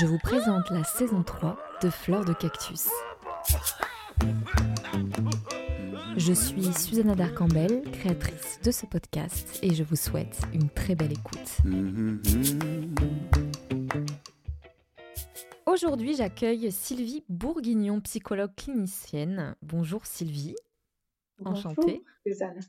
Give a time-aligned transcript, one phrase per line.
[0.00, 2.88] Je vous présente la saison 3 de Fleur de Cactus.
[6.16, 11.12] Je suis Susanna Darcambel, créatrice de ce podcast, et je vous souhaite une très belle
[11.12, 11.58] écoute.
[15.66, 19.54] Aujourd'hui, j'accueille Sylvie Bourguignon, psychologue clinicienne.
[19.62, 20.56] Bonjour Sylvie.
[21.44, 21.74] Enchantée.
[21.76, 22.60] Bonjour, Suzanne.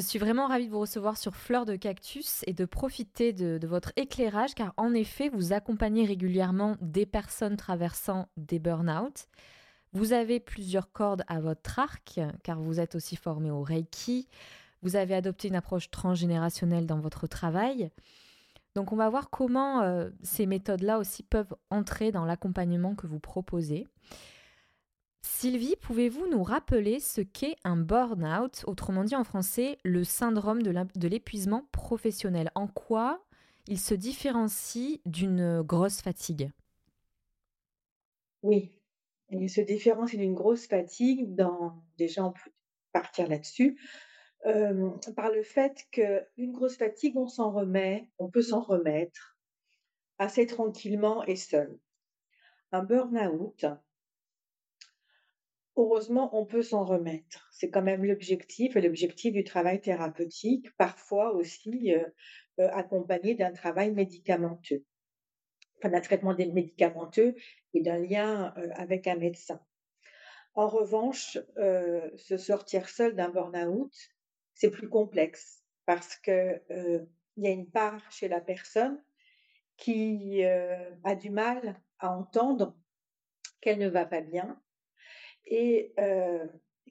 [0.00, 3.66] Je suis vraiment ravie de vous recevoir sur Fleur de Cactus et de profiter de,
[3.66, 9.28] votre éclairage car en effet, vous accompagnez régulièrement des personnes traversant des burn-out.
[9.92, 14.26] Vous avez plusieurs cordes à votre arc car vous êtes aussi formé au Reiki.
[14.80, 17.90] Vous avez adopté une approche transgénérationnelle dans votre travail.
[18.74, 23.20] Donc on va voir comment euh, ces méthodes-là aussi peuvent entrer dans l'accompagnement que vous
[23.20, 23.86] proposez.
[25.22, 31.08] Sylvie, pouvez-vous nous rappeler ce qu'est un burn-out, autrement dit en français, le syndrome de
[31.08, 32.50] l'épuisement professionnel?
[32.54, 33.22] En quoi
[33.66, 36.50] il se différencie d'une grosse fatigue?
[38.42, 38.72] Oui,
[39.30, 42.50] il se différencie d'une grosse fatigue dans, déjà on peut
[42.92, 43.78] partir là-dessus,
[44.46, 49.38] euh, par le fait qu'une grosse fatigue, on s'en remet, on peut s'en remettre
[50.18, 51.78] assez tranquillement et seul.
[52.72, 53.66] Un burn-out,
[55.80, 57.48] heureusement, on peut s'en remettre.
[57.52, 62.04] C'est quand même l'objectif et l'objectif du travail thérapeutique, parfois aussi euh,
[62.60, 64.84] euh, accompagné d'un travail médicamenteux,
[65.78, 67.34] enfin d'un traitement médicamenteux
[67.72, 69.60] et d'un lien euh, avec un médecin.
[70.54, 73.94] En revanche, se sortir seul d'un burn-out,
[74.54, 76.60] c'est plus complexe parce que
[77.36, 79.00] il y a une part chez la personne
[79.76, 82.76] qui a du mal à entendre
[83.60, 84.60] qu'elle ne va pas bien
[85.46, 86.46] et euh,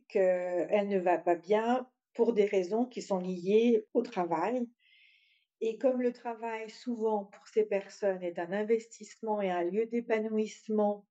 [0.07, 4.67] qu'elle ne va pas bien pour des raisons qui sont liées au travail.
[5.61, 11.05] Et comme le travail, souvent, pour ces personnes, est un investissement et un lieu d'épanouissement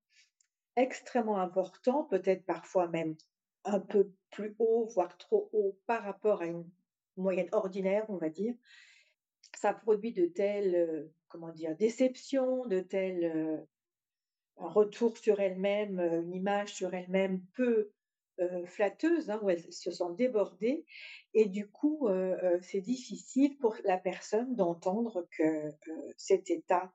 [0.77, 3.17] extrêmement important, peut-être parfois même
[3.65, 6.69] un peu plus haut, voire trop haut par rapport à une
[7.17, 8.55] moyenne ordinaire, on va dire,
[9.57, 13.57] ça produit de telles, euh, comment dire, déceptions, de tels euh,
[14.61, 17.91] un retour sur elle-même, euh, une image sur elle-même peu
[18.41, 20.85] euh, flatteuse, hein, où elle se sent débordée.
[21.35, 25.73] Et du coup, euh, c'est difficile pour la personne d'entendre que
[26.17, 26.93] cet état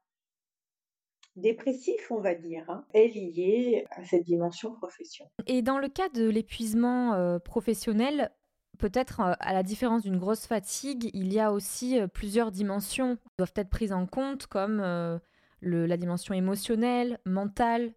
[1.35, 5.31] dépressif, on va dire, hein, est lié à cette dimension professionnelle.
[5.47, 8.31] Et dans le cas de l'épuisement professionnel,
[8.78, 13.53] peut-être à la différence d'une grosse fatigue, il y a aussi plusieurs dimensions qui doivent
[13.56, 15.19] être prises en compte, comme
[15.63, 17.94] la dimension émotionnelle, mentale.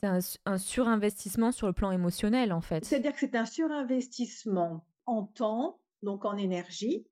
[0.00, 2.84] C'est un surinvestissement sur le plan émotionnel, en fait.
[2.84, 7.06] C'est-à-dire que c'est un surinvestissement en temps, donc en énergie,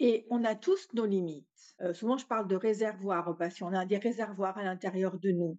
[0.00, 1.76] et on a tous nos limites.
[1.80, 3.68] Euh, souvent, je parle de réservoirs aux patients.
[3.70, 5.58] On a des réservoirs à l'intérieur de nous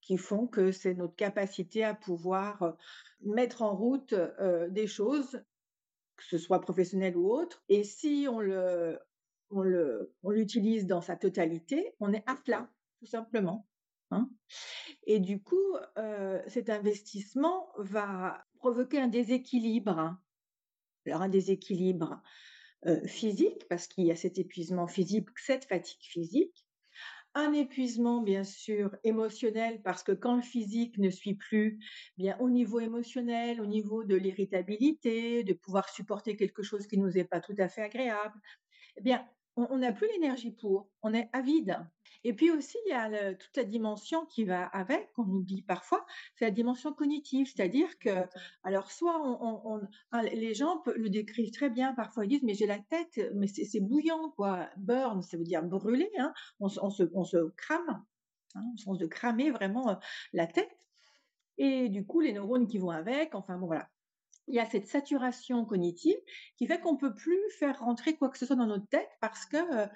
[0.00, 2.72] qui font que c'est notre capacité à pouvoir euh,
[3.22, 5.42] mettre en route euh, des choses,
[6.16, 7.62] que ce soit professionnel ou autre.
[7.68, 8.98] Et si on le,
[9.56, 13.66] on l'utilise dans sa totalité, on est à plat, tout simplement.
[14.10, 14.30] hein.
[15.06, 19.98] Et du coup, euh, cet investissement va provoquer un déséquilibre.
[19.98, 20.20] hein.
[21.06, 22.22] Alors un déséquilibre
[22.86, 26.66] euh, physique, parce qu'il y a cet épuisement physique, cette fatigue physique.
[27.36, 31.80] Un épuisement, bien sûr, émotionnel, parce que quand le physique ne suit plus,
[32.16, 37.18] bien au niveau émotionnel, au niveau de l'irritabilité, de pouvoir supporter quelque chose qui nous
[37.18, 38.40] est pas tout à fait agréable,
[38.96, 41.78] eh bien, on n'a plus l'énergie pour, on est avide.
[42.24, 45.62] Et puis aussi, il y a le- toute la dimension qui va avec, qu'on oublie
[45.62, 46.04] parfois,
[46.34, 48.10] c'est la dimension cognitive, c'est-à-dire que,
[48.62, 52.42] alors soit on, on- on- hein, les gens le décrivent très bien, parfois ils disent,
[52.42, 54.68] mais j'ai la tête, mais c'est bouillant, quoi.
[54.76, 56.32] Burn, ça veut dire brûler, hein.
[56.60, 58.04] on, se- on se, on se crame,
[58.54, 59.94] hein, au sens de cramer vraiment euh,
[60.32, 60.70] la tête.
[61.58, 63.88] Et du coup, les neurones qui vont avec, enfin bon, voilà.
[64.48, 66.16] Il y a cette saturation cognitive
[66.56, 69.46] qui fait qu'on peut plus faire rentrer quoi que ce soit dans notre tête parce
[69.46, 69.86] que euh,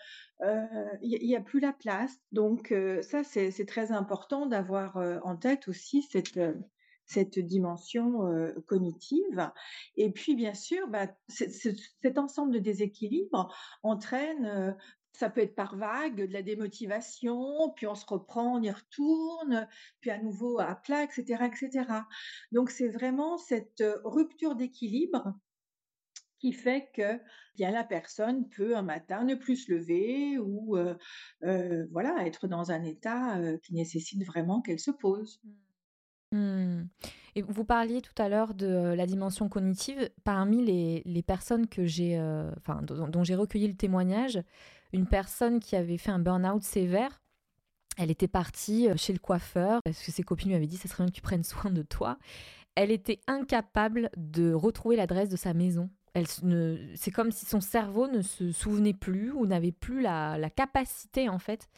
[0.43, 2.17] euh, il n'y a, plus la place.
[2.33, 6.41] Donc euh, ça, c'est très important d'avoir en tête aussi cette,
[7.05, 8.21] cette dimension
[8.67, 9.51] cognitive.
[9.97, 14.77] Et puis, bien sûr, bah, cet ensemble de déséquilibres entraîne
[15.13, 19.69] ça peut être par vague, de la démotivation, puis on se reprend, on y retourne,
[20.01, 21.87] puis à nouveau à plat, etc., etc.
[22.53, 25.35] Donc c'est vraiment cette rupture d'équilibre
[26.39, 27.21] qui fait que
[27.57, 30.77] bien la personne peut un matin ne plus se lever ou
[31.91, 35.41] voilà être dans un état qui nécessite vraiment qu'elle se pose.
[36.33, 36.83] Mmh.
[37.35, 40.11] Et vous parliez tout à l'heure de la dimension cognitive.
[40.25, 42.19] Parmi les, personnes que j'ai,
[42.59, 44.41] enfin, dont, j'ai recueilli le témoignage,
[44.93, 47.21] une personne qui avait fait un burn-out sévère,
[47.99, 51.05] elle était partie chez le coiffeur parce que ses copines lui avaient dit ça serait
[51.05, 52.19] bien que tu prennes soin de toi.
[52.77, 55.91] Elle était incapable de retrouver l'adresse de sa maison.
[56.15, 56.27] Elle
[56.95, 61.39] c'est comme si son cerveau ne se souvenait plus ou n'avait plus la, capacité en
[61.39, 61.69] fait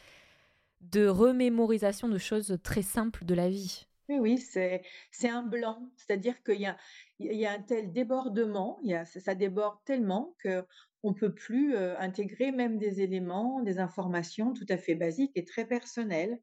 [0.83, 3.87] de remémorisation de choses très simples de la vie.
[4.09, 5.89] Oui, oui, c'est c'est un blanc.
[5.97, 6.77] C'est-à-dire qu'il y a
[7.19, 10.65] il y a un tel débordement, ça déborde tellement qu'on
[11.08, 15.64] ne peut plus, intégrer même des éléments, des informations tout à fait basiques et très
[15.64, 16.41] personnelles.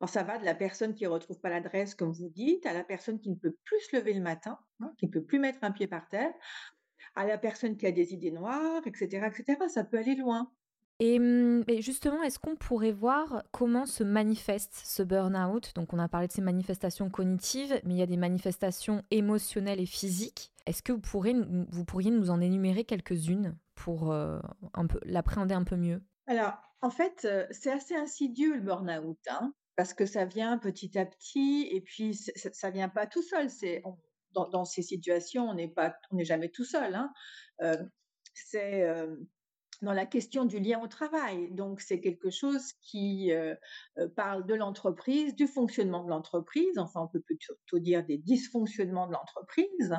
[0.00, 2.72] Alors ça va de la personne qui ne retrouve pas l'adresse comme vous dites, à
[2.72, 5.38] la personne qui ne peut plus se lever le matin, hein, qui ne peut plus
[5.38, 6.32] mettre un pied par terre,
[7.14, 9.58] à la personne qui a des idées noires etc., etc.
[9.68, 10.50] Ça peut aller loin.
[11.00, 15.72] Et, mmh, justement, est-ce qu'on pourrait voir comment se manifeste ce burn-out?
[15.74, 19.80] Donc, on a parlé de ces manifestations cognitives, mais il y a des manifestations émotionnelles
[19.80, 20.52] et physiques.
[20.66, 24.38] Est-ce que vous, pourriez nous en énumérer quelques-unes pour euh,
[25.04, 26.02] l'appréhender un peu mieux?
[26.26, 26.52] Alors,
[26.82, 31.06] en fait, euh, c'est assez insidieux le burn-out, hein, parce que ça vient petit à
[31.06, 33.48] petit, et puis ça, ne vient pas tout seul.
[33.48, 33.82] C'est
[34.32, 36.94] dans, ces situations, on n'est pas, on n'est jamais tout seul.
[36.94, 37.10] Hein.
[37.62, 37.82] Euh,
[38.34, 38.86] c'est
[39.82, 41.50] dans la question du lien au travail.
[41.52, 43.54] Donc, c'est quelque chose qui euh,
[43.98, 49.06] euh, parle de l'entreprise, du fonctionnement de l'entreprise, enfin, on peut plutôt dire des dysfonctionnements
[49.06, 49.96] de l'entreprise,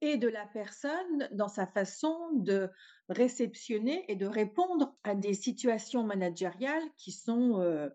[0.00, 2.68] et de la personne dans sa façon de
[3.08, 7.88] réceptionner et de répondre à des situations managériales qui sont euh,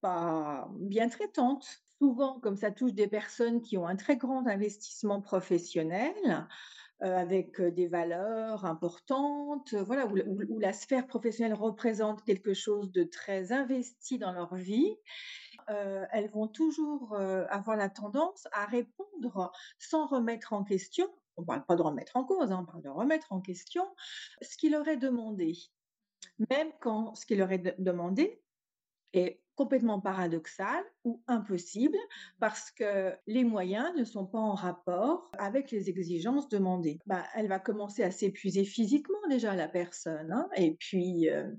[0.00, 1.66] pas bien traitantes.
[2.00, 6.14] Souvent, comme ça touche des personnes qui ont un très grand investissement professionnel,
[7.00, 14.18] avec des valeurs importantes, voilà, où, la sphère professionnelle représente quelque chose de très investi
[14.18, 14.96] dans leur vie,
[15.68, 21.64] elles vont toujours avoir la tendance à répondre sans remettre en question, on ne parle
[21.64, 23.84] pas de remettre en cause, hein, on parle de remettre en question
[24.42, 25.56] ce qu'il leur est demandé.
[26.50, 28.42] Même quand ce qu'il leur est demandé
[29.12, 32.38] est complètement paradoxal ou impossible mmh.
[32.38, 37.00] parce que les moyens ne sont pas en rapport avec les exigences demandées.
[37.06, 41.50] Bah, elle va commencer à s'épuiser physiquement déjà la personne hein, et puis euh,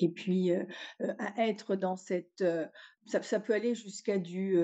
[0.00, 0.64] et puis euh,
[1.02, 2.44] euh, à être dans cette
[3.06, 4.56] ça, peut aller jusqu'à du,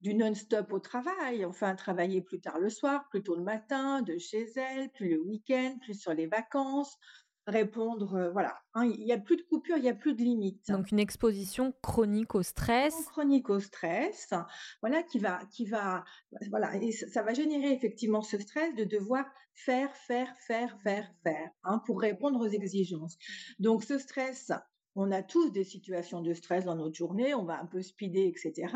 [0.00, 4.18] du non-stop au travail, enfin travailler plus tard le soir, plus tôt le matin, de
[4.18, 6.98] chez elle, plus le week-end, plus sur les vacances,
[7.46, 8.58] répondre, voilà.
[8.74, 10.70] Hein, il n'y a plus de coupure, il n'y a plus de limite.
[10.70, 12.94] Donc une exposition chronique au stress.
[13.06, 14.32] Chronique au stress,
[14.80, 16.04] voilà, qui va, qui va,
[16.50, 21.50] voilà, et ça, va générer effectivement ce stress de devoir faire, faire, faire, faire, faire,
[21.64, 23.16] hein, pour répondre aux exigences.
[23.58, 24.50] Donc ce stress,
[24.96, 28.26] on a tous des situations de stress dans notre journée, on va un peu speeder,
[28.26, 28.72] etc.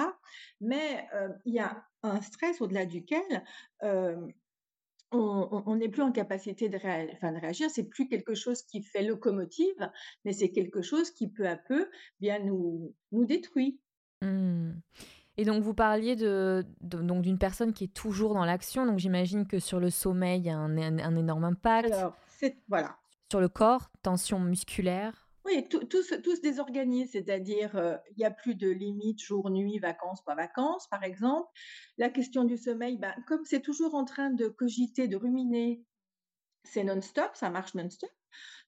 [0.61, 1.07] Mais
[1.45, 3.45] il y a un stress au-delà duquel
[5.11, 9.91] on n'est plus en capacité de, de réagir, c'est plus quelque chose qui fait locomotive,
[10.25, 11.89] mais c'est quelque chose qui peu à peu
[12.21, 13.81] bien nous, nous détruit.
[14.23, 14.73] Mmh.
[15.37, 19.47] Et donc vous parliez de, donc d'une personne qui est toujours dans l'action, donc j'imagine
[19.47, 21.93] que sur le sommeil il y a un, un énorme impact.
[21.93, 22.17] Alors,
[22.69, 22.97] voilà.
[23.31, 25.28] Sur le corps, tension musculaire.
[25.49, 30.35] Oui, tout, se, désorganise, c'est-à-dire euh, il n'y a plus de limite jour-nuit, vacances, pas
[30.35, 31.49] vacances, par exemple.
[31.97, 35.83] La question du sommeil, ben, comme c'est toujours en train de cogiter, de ruminer,
[36.65, 38.11] c'est non-stop, ça marche non-stop.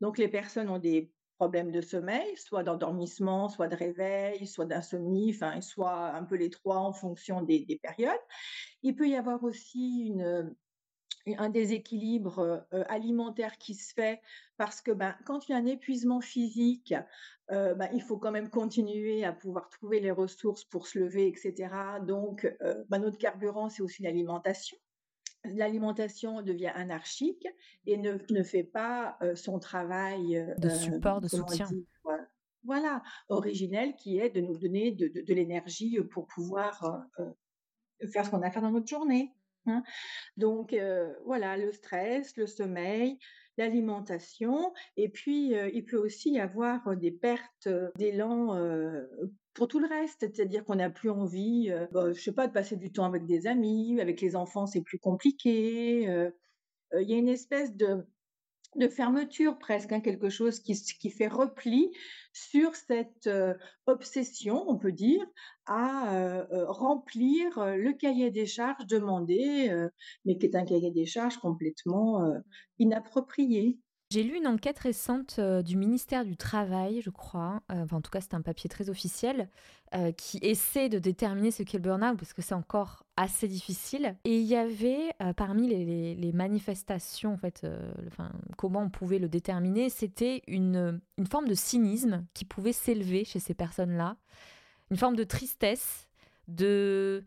[0.00, 5.34] Donc les personnes ont des problèmes de sommeil, soit d'endormissement, soit de réveil, soit d'insomnie,
[5.34, 8.20] enfin, soit un peu les trois en fonction des, des périodes.
[8.82, 10.54] Il peut y avoir aussi une
[11.26, 14.20] un déséquilibre alimentaire qui se fait
[14.56, 16.94] parce que ben, quand il y a un épuisement physique,
[17.48, 21.72] ben, il faut quand même continuer à pouvoir trouver les ressources pour se lever, etc.
[22.06, 22.46] Donc,
[22.88, 24.76] ben, notre carburant, c'est aussi l'alimentation.
[25.44, 27.46] L'alimentation devient anarchique
[27.86, 31.68] et ne, ne fait pas son travail de support, de soutien.
[32.64, 37.08] voilà, originel qui est de nous donner de, de l'énergie pour pouvoir
[38.12, 39.34] faire ce qu'on a à faire dans notre journée.
[39.70, 39.82] Hein.
[40.36, 40.76] Donc
[41.24, 43.18] voilà, le stress, le sommeil,
[43.56, 48.58] l'alimentation, et puis il peut aussi y avoir des pertes d'élan
[49.54, 52.76] pour tout le reste, c'est-à-dire qu'on n'a plus envie, bah, je sais pas, de passer
[52.76, 56.02] du temps avec des amis, avec les enfants c'est plus compliqué.
[56.02, 58.06] Il y a une espèce de
[58.76, 61.90] de fermeture presque, hein, quelque chose qui, qui fait repli
[62.32, 63.28] sur cette
[63.86, 65.24] obsession, on peut dire,
[65.66, 69.74] à remplir le cahier des charges demandé,
[70.24, 72.22] mais qui est un cahier des charges complètement
[72.78, 73.80] inapproprié.
[74.12, 78.21] J'ai lu une enquête récente du ministère du Travail, je crois, enfin, en tout cas
[78.21, 79.49] c'est un papier très officiel,
[80.17, 84.17] qui essaie de déterminer ce qu'est le burn-out, parce que c'est encore assez difficile.
[84.25, 87.64] Et il y avait parmi les, manifestations, en fait,
[88.57, 93.38] comment on pouvait le déterminer, c'était une, une forme de cynisme qui pouvait s'élever chez
[93.38, 94.17] ces personnes-là,
[94.90, 96.09] une forme de tristesse,
[96.49, 97.23] de...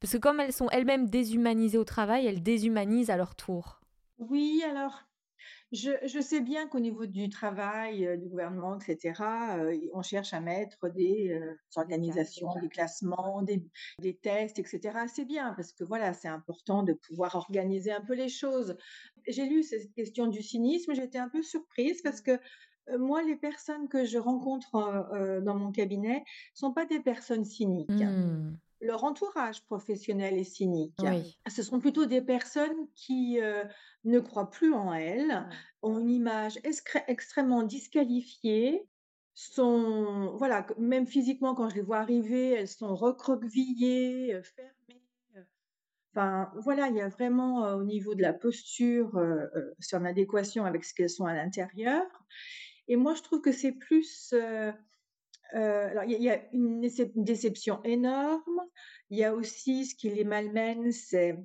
[0.00, 3.80] Parce que comme elles sont elles-mêmes déshumanisées au travail, elles déshumanisent à leur tour.
[4.18, 5.04] Oui, alors
[5.74, 9.20] je, sais bien qu'au niveau du travail, euh, du gouvernement, etc.,
[9.58, 14.80] euh, on cherche à mettre des euh, organisations, des classements, des, tests, etc.
[15.12, 18.76] C'est bien parce que voilà, c'est important de pouvoir organiser un peu les choses.
[19.26, 22.38] J'ai lu cette question du cynisme, j'étais un peu surprise parce que
[22.98, 27.88] moi, les personnes que je rencontre dans mon cabinet sont pas des personnes cyniques.
[27.88, 30.94] Mmh leur entourage professionnel est cynique.
[31.48, 33.64] Ce sont plutôt des personnes qui euh,
[34.04, 35.48] ne croient plus en elles,
[35.82, 36.58] ont une image
[37.08, 38.86] extrêmement disqualifiée,
[39.34, 45.02] sont, voilà, même physiquement, quand je les vois arriver, elles sont recroquevillées, euh, fermées.
[45.36, 45.42] Euh.
[46.12, 49.20] Enfin, voilà, il y a vraiment au niveau de la posture,
[49.80, 52.04] c'est en adéquation avec ce qu'elles sont à l'intérieur.
[52.86, 54.32] Et moi, je trouve que c'est plus
[55.54, 58.60] euh, alors, il y, a une déception énorme.
[59.10, 61.38] Il y a aussi ce qui les malmène, c'est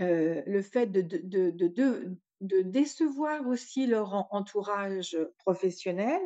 [0.00, 6.20] euh, le fait de, décevoir aussi leur entourage professionnel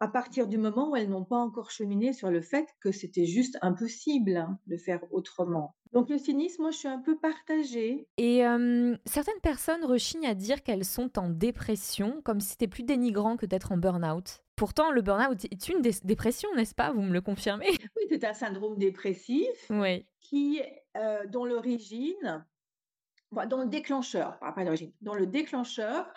[0.00, 3.26] à partir du moment où elles n'ont pas encore cheminé sur le fait que c'était
[3.26, 5.74] juste impossible hein, de faire autrement.
[5.92, 8.08] Donc le cynisme, moi, je suis un peu partagée.
[8.16, 8.42] Et
[9.04, 13.46] certaines personnes rechignent à dire qu'elles sont en dépression, comme si c'était plus dénigrant que
[13.46, 14.43] d'être en burn-out.
[14.56, 16.92] Pourtant, le burn-out est une dépression, n'est-ce pas?
[16.92, 17.66] Vous me le confirmez?
[17.96, 20.06] Oui, c'est un syndrome dépressif oui.
[20.20, 20.62] qui,
[20.96, 22.46] euh, dont l'origine,
[23.32, 26.12] dont le déclencheur, pas l'origine, dont le déclencheur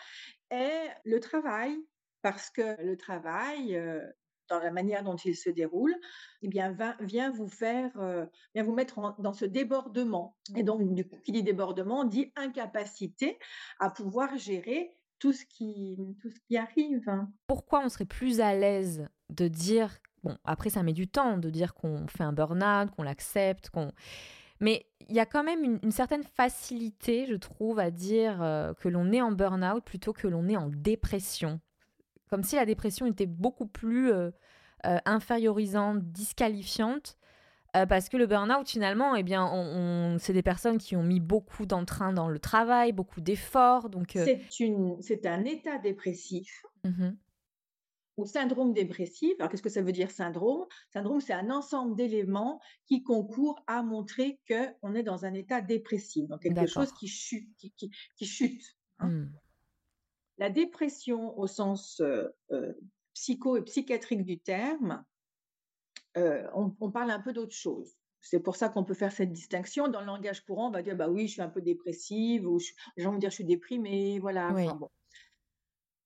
[0.51, 1.75] est le travail,
[2.21, 4.01] parce que le travail, euh,
[4.49, 5.95] dans la manière dont il se déroule,
[6.41, 10.37] eh bien, vient vous faire, euh, vient vous mettre dans ce débordement.
[10.55, 13.39] Et donc, du coup, qui dit débordement dit incapacité
[13.79, 17.05] à pouvoir gérer tout ce qui, tout ce qui arrive.
[17.47, 21.49] Pourquoi on serait plus à l'aise de dire, bon, après ça met du temps de
[21.49, 23.91] dire qu'on fait un burn-out, qu'on l'accepte, qu'on...
[24.59, 28.89] Mais il y a quand même une, certaine facilité, je trouve, à dire euh, que
[28.89, 31.59] l'on est en burn-out plutôt que l'on est en dépression.
[32.29, 34.31] Comme si la dépression était beaucoup plus euh,
[34.85, 37.17] euh, infériorisante, disqualifiante.
[37.75, 41.19] Euh, parce que le burn-out, finalement, eh bien, on, c'est des personnes qui ont mis
[41.19, 43.89] beaucoup d'entrain dans le travail, beaucoup d'efforts.
[43.89, 46.63] Donc, c'est, une, c'est un état dépressif.
[46.83, 47.09] Mmh
[48.17, 49.35] ou syndrome dépressif.
[49.37, 50.65] Alors, qu'est-ce que ça veut dire syndrome?
[50.89, 56.27] Syndrome, c'est un ensemble d'éléments qui concourent à montrer qu'on est dans un état dépressif,
[56.27, 57.47] donc quelque chose qui chute.
[57.59, 58.63] Qui, qui, chute
[58.97, 59.09] hein.
[59.09, 59.33] mmh.
[60.39, 62.01] La dépression au sens
[63.13, 65.03] psycho et psychiatrique du terme,
[66.53, 67.95] on, parle un peu d'autre chose.
[68.21, 69.87] C'est pour ça qu'on peut faire cette distinction.
[69.87, 72.59] Dans le langage courant, on va dire bah oui, je suis un peu dépressive ou
[72.97, 74.53] j'ai envie de dire je suis déprimée, voilà.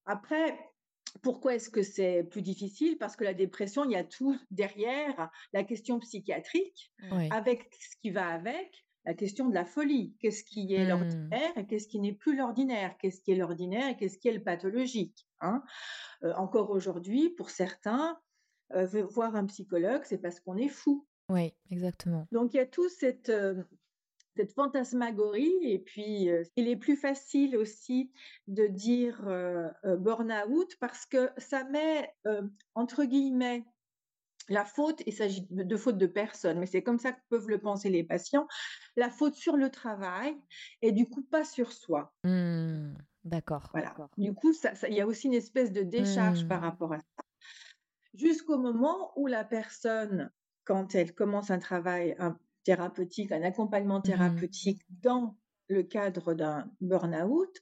[0.06, 0.58] Après,
[1.22, 2.98] pourquoi est-ce que c'est plus difficile?
[2.98, 6.91] Parce que la dépression, il y a tout derrière la question psychiatrique,
[7.32, 10.15] avec ce qui va avec, la question de la folie.
[10.20, 10.89] Qu'est-ce qui est mmh.
[10.89, 12.96] l'ordinaire et qu'est-ce qui n'est plus l'ordinaire?
[13.00, 15.63] Qu'est-ce qui est l'ordinaire et qu'est-ce qui est le pathologique hein?
[16.24, 18.20] Euh, Encore aujourd'hui, pour certains,
[18.75, 21.06] euh, voir un psychologue, c'est parce qu'on est fou.
[21.30, 22.28] Oui, exactement.
[22.32, 23.63] Donc il y a tout cette, euh,
[24.36, 28.12] cette fantasmagorie et puis il est plus facile aussi
[28.48, 29.22] de dire
[29.84, 32.13] burn-out parce que ça met,
[32.75, 33.66] entre guillemets,
[34.50, 37.60] la faute, il s'agit de faute de personne, mais c'est comme ça que peuvent le
[37.60, 38.48] penser les patients,
[38.96, 40.36] la faute sur le travail
[40.82, 42.13] et du coup pas sur soi.
[42.24, 43.70] Mmh, d'accord.
[43.72, 43.96] Voilà.
[44.18, 44.54] Du coup,
[44.88, 46.66] il y a aussi une espèce de décharge par mmh.
[46.66, 47.24] rapport à ça.
[48.13, 50.32] Jusqu'au moment où la personne,
[50.65, 52.15] quand elle commence un travail
[52.63, 55.38] thérapeutique, un accompagnement mmh thérapeutique dans
[55.70, 57.62] le cadre d'un burn-out,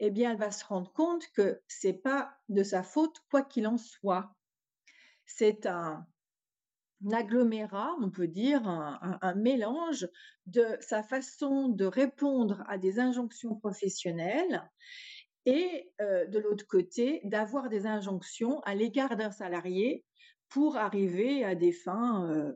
[0.00, 3.66] eh bien, elle va se rendre compte que c'est pas de sa faute, quoi qu'il
[3.66, 4.34] en soit.
[5.24, 6.06] C'est un,
[7.10, 10.08] agglomérat, on peut dire, un, mélange
[10.46, 14.62] de sa façon de répondre à des injonctions professionnelles
[15.46, 20.04] et euh, de l'autre côté, d'avoir des injonctions à l'égard d'un salarié
[20.48, 22.52] pour arriver à des fins euh,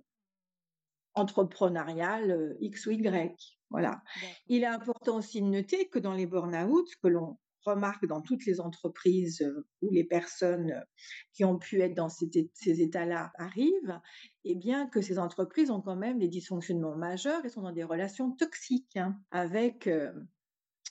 [1.14, 3.58] entrepreneuriales euh, X ou Y.
[3.70, 4.02] Voilà.
[4.48, 8.44] Il est important aussi de noter que dans les burn-out, que l'on remarque dans toutes
[8.44, 9.42] les entreprises
[9.80, 10.84] où les personnes
[11.32, 12.28] qui ont pu être dans ces,
[12.64, 14.00] états-là arrivent,
[14.44, 17.84] eh bien que ces entreprises ont quand même des dysfonctionnements majeurs et sont dans des
[17.84, 19.88] relations toxiques hein, avec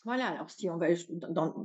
[0.03, 0.87] voilà, alors si on va,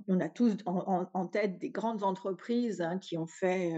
[0.09, 3.73] on a tous en, tête des grandes entreprises hein, qui ont fait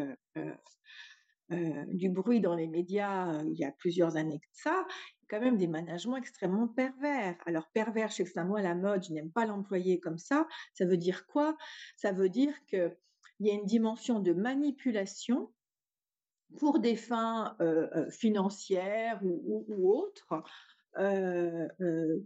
[1.50, 4.86] du bruit dans les médias il y a plusieurs années que ça,
[5.28, 7.36] quand même des managements extrêmement pervers.
[7.46, 10.00] Alors pervers, je sais que c'est un mot à la mode, je n'aime pas l'employer
[10.00, 10.46] comme ça.
[10.74, 11.56] Ça veut dire quoi?
[11.96, 12.96] Ça veut dire qu'il
[13.40, 15.52] y a une dimension de manipulation
[16.56, 17.56] pour des fins
[18.10, 20.42] financières ou, autres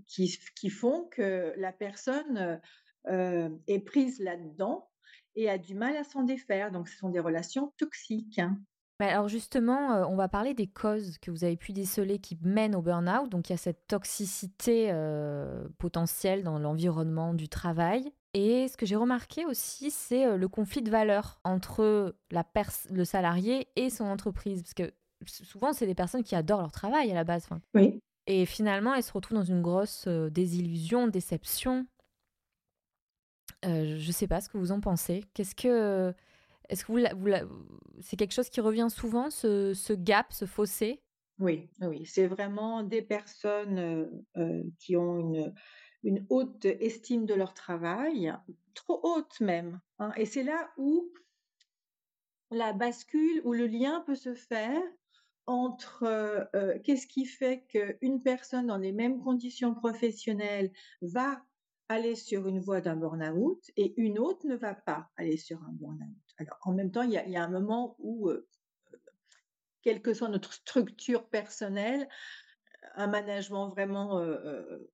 [0.07, 2.61] qui, qui, font que la personne
[3.07, 4.89] est prise là-dedans
[5.35, 6.71] et a du mal à s'en défaire.
[6.73, 8.39] Donc ce sont des relations toxiques.
[8.39, 8.59] Hein
[9.09, 12.75] alors justement, euh, on va parler des causes que vous avez pu déceler qui mènent
[12.75, 13.29] au burn-out.
[13.29, 18.13] Donc il y a cette toxicité euh, potentielle dans l'environnement du travail.
[18.35, 22.45] Et ce que j'ai remarqué aussi, c'est euh, le conflit de valeurs entre la
[22.91, 24.63] le salarié et son entreprise.
[24.63, 24.95] Parce que
[25.27, 27.49] souvent, c'est des personnes qui adorent leur travail à la base.
[27.75, 28.01] Oui.
[28.27, 31.87] Et finalement, elles se retrouvent dans une grosse désillusion, déception.
[33.65, 35.25] je ne sais pas ce que vous en pensez.
[35.35, 36.15] Qu'est-ce que
[36.73, 41.03] est-ce que vous, c'est quelque chose qui revient souvent, ce, gap, ce fossé?
[41.39, 44.07] Oui, oui, c'est vraiment des personnes euh,
[44.39, 45.55] euh, qui ont une,
[46.03, 48.33] une haute estime de leur travail,
[48.75, 49.81] trop haute même.
[49.99, 50.13] Hein.
[50.17, 51.13] et c'est là où
[52.51, 54.83] la bascule, où le lien peut se faire
[55.47, 56.05] entre
[56.55, 61.43] euh, qu'est-ce qui fait qu'une personne dans les mêmes conditions professionnelles va
[61.89, 65.73] aller sur une voie d'un burn-out et une autre ne va pas aller sur un
[65.73, 66.17] burn-out?
[66.39, 68.47] Alors, en même temps, il y a, un moment où, euh,
[69.83, 72.09] quelle que soit notre structure personnelle,
[72.95, 74.91] un management vraiment euh,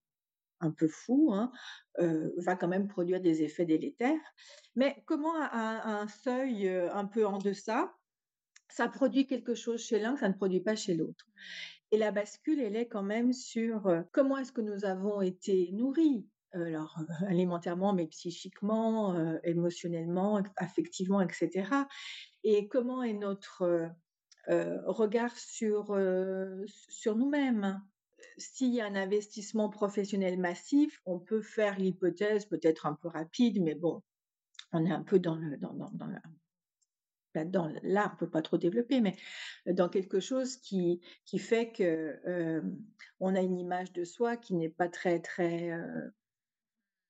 [0.61, 1.53] un peu fou hein,
[1.99, 4.35] va quand même produire des effets délétères.
[4.77, 7.98] Mais comment à, un seuil un peu en deçà,
[8.69, 11.27] ça produit quelque chose chez l'un que ça ne produit pas chez l'autre.
[11.91, 16.27] Et la bascule, elle est quand même sur comment est-ce que nous avons été nourris,
[16.53, 21.71] alors alimentairement, mais psychiquement, émotionnellement, affectivement, etc.
[22.45, 23.91] Et comment est notre
[24.49, 25.99] regard sur,
[26.67, 27.81] sur nous-mêmes?
[28.37, 33.63] S'il y a un investissement professionnel massif, on peut faire l'hypothèse peut-être un peu rapide,
[33.63, 34.03] mais bon,
[34.73, 36.09] on est un peu dans le, dans, dans, dans
[37.35, 37.73] là-dedans.
[37.83, 39.17] Là, on peut pas trop développer, mais
[39.67, 42.63] dans quelque chose qui, qui fait que
[43.21, 45.71] on a une image de soi qui n'est pas très, très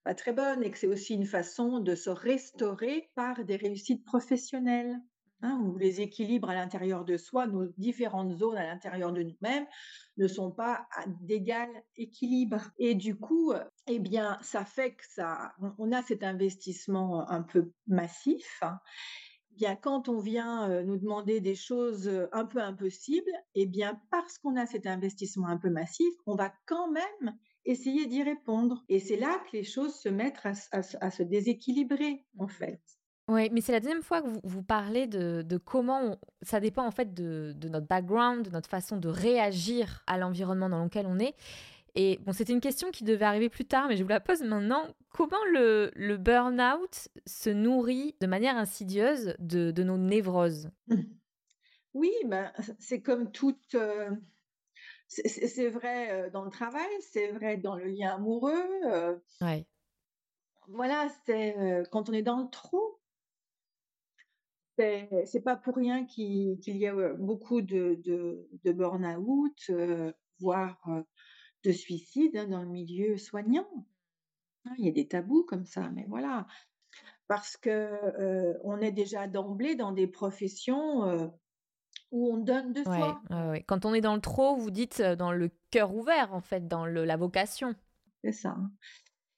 [0.04, 4.04] pas très bonne et que c'est aussi une façon de se restaurer par des réussites
[4.04, 4.98] professionnelles.
[5.40, 9.66] Hein, où les équilibres à l'intérieur de soi, nos différentes zones à l'intérieur de nous-mêmes
[10.16, 10.88] ne sont pas
[11.20, 12.61] d'égal équilibre.
[12.76, 13.52] Et du coup,
[13.87, 18.64] eh bien, ça fait que ça, on a cet investissement un peu massif.
[18.64, 19.27] Eh
[19.59, 24.57] bien, quand on vient nous demander des choses un peu impossibles, eh bien, parce qu'on
[24.57, 28.85] a cet investissement un peu massif, on va quand même essayer d'y répondre.
[28.88, 30.40] Et c'est là que les choses se mettent
[30.73, 32.81] à, se déséquilibrer, en fait.
[33.29, 36.90] Oui, mais c'est la deuxième fois que vous, vous parlez de, comment ça dépend en
[36.90, 41.35] fait de, notre background, de notre façon de réagir à l'environnement dans lequel on est.
[42.00, 44.40] Et bon, c'était une question qui devait arriver plus tard, mais je vous la pose
[44.42, 44.87] maintenant.
[45.08, 50.70] Comment le, le burn-out se nourrit de manière insidieuse de, de nos névroses?
[51.94, 53.74] Oui, ben, c'est comme toute...
[53.74, 54.11] Euh,
[55.08, 58.62] c'est vrai dans le travail, c'est vrai dans le lien amoureux.
[59.40, 59.66] Ouais.
[60.68, 61.56] Voilà, c'est
[61.90, 63.00] quand on est dans le trou.
[64.76, 69.70] C'est pas pour rien qu'il y a beaucoup de, de, burn-out,
[70.38, 70.78] voire
[71.64, 73.68] de suicide hein, dans le milieu soignant.
[74.64, 76.47] Hein, il y a des tabous comme ça, mais voilà.
[77.27, 81.31] Parce que on est déjà d'emblée dans des professions
[82.11, 83.21] où on donne de soi.
[83.66, 86.87] Quand on est dans le trop, vous dites dans le cœur ouvert, en fait, dans
[86.87, 87.75] le, la vocation.
[88.25, 88.57] C'est ça.
[88.59, 88.71] Hein.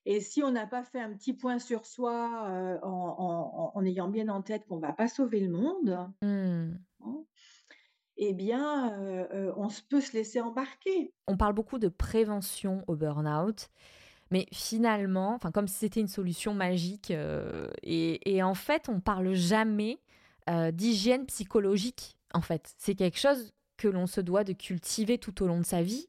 [0.06, 4.28] Et si on n'a pas fait un petit point sur soi en, en, ayant bien
[4.28, 6.72] en tête qu'on ne va pas sauver le monde, mmh.
[8.28, 8.94] Eh bien,
[9.56, 11.12] on peut se laisser embarquer.
[11.26, 13.68] On parle beaucoup de prévention au burn-out.
[14.30, 17.12] Mais finalement, comme si c'était une solution magique,
[17.82, 19.98] et, et, en fait, on parle jamais
[20.72, 22.74] d'hygiène psychologique en fait.
[22.78, 26.06] C'est quelque chose que l'on se doit de cultiver tout au long de sa vie.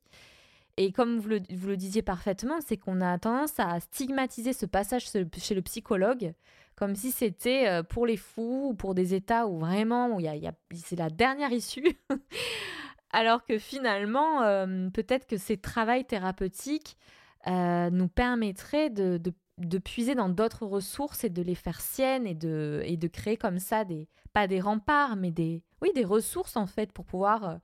[0.78, 5.56] Et comme vous le, disiez parfaitement, c'est qu'on a tendance à stigmatiser ce passage chez
[5.56, 6.34] le psychologue
[6.82, 10.52] comme si c'était euh, pour les fous ou pour des états où vraiment y a,
[10.74, 11.96] c'est la dernière issue.
[13.12, 16.98] Alors que finalement, euh, peut-être que ces travails thérapeutiques
[17.46, 19.22] euh, nous permettraient de,
[19.60, 23.38] de puiser dans d'autres ressources et de les faire siennes et de, et de créer
[23.38, 27.48] comme ça des, pas des remparts, mais des, oui, des ressources en fait pour pouvoir
[27.48, 27.56] euh,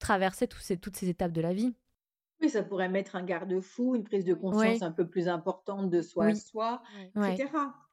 [0.00, 1.76] traverser ces, toutes ces étapes de la vie.
[2.40, 6.02] Oui, ça pourrait mettre un garde-fou, une prise de conscience un peu plus importante de
[6.02, 6.82] soi à soi,
[7.14, 7.48] etc.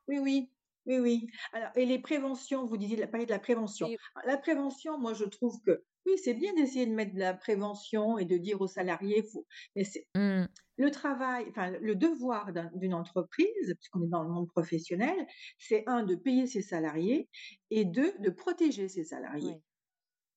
[0.08, 0.50] Oui, oui,
[0.86, 1.28] oui, oui.
[1.54, 3.90] Alors, et les préventions, vous disiez, parler de la prévention.
[4.26, 8.18] La prévention, moi, je trouve que oui, c'est bien d'essayer de mettre de la prévention
[8.18, 10.46] et de dire aux salariés, faut, mais c'est mmh.
[10.78, 15.16] le travail, enfin le devoir d'une entreprise, puisqu'on est dans le monde professionnel,
[15.60, 17.30] c'est un de payer ses salariés
[17.70, 19.62] et deux de protéger ses salariés.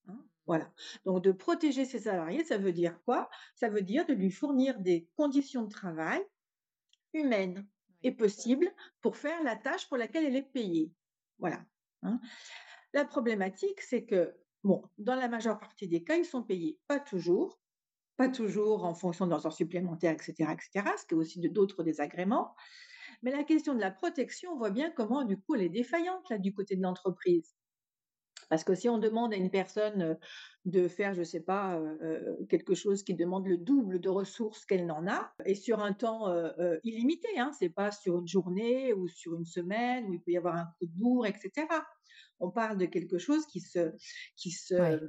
[0.08, 0.70] Hein, voilà.
[1.06, 3.30] Donc de protéger ses salariés, ça veut dire quoi?
[3.54, 6.22] Ça veut dire de lui fournir des conditions de travail
[7.14, 7.66] humaines
[8.04, 10.92] et possibles pour faire la tâche pour laquelle elle est payée.
[11.38, 11.64] Voilà.
[12.02, 12.20] Hein.
[12.92, 14.36] La problématique, c'est que
[14.98, 17.60] dans la majeure partie des cas, ils sont payés pas toujours,
[18.16, 21.82] pas toujours en fonction de leurs heures supplémentaires, etc., etc., ce qui est aussi d'autres
[21.82, 22.54] désagréments.
[23.22, 26.28] Mais la question de la protection, on voit bien comment, du coup, elle est défaillante
[26.30, 27.54] là du côté de l'entreprise.
[28.48, 30.18] Parce que si on demande à une personne
[30.64, 34.64] de faire, je ne sais pas, euh, quelque chose qui demande le double de ressources
[34.64, 36.32] qu'elle n'en a, et sur un temps
[36.82, 40.36] illimité, hein, c'est pas sur une journée ou sur une semaine où il peut y
[40.36, 41.66] avoir un coup de bourre, etc
[42.40, 43.92] on parle de quelque chose qui se,
[44.36, 45.00] qui se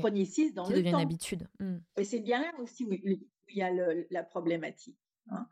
[0.00, 1.48] chronicise dans qui le devient une habitude.
[1.60, 1.76] Mmh.
[1.96, 3.70] Et c'est bien là aussi où, il y a
[4.10, 4.98] la problématique.
[5.30, 5.46] Hein.